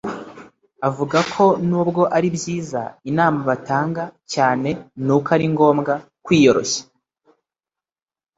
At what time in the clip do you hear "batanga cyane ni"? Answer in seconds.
3.49-5.11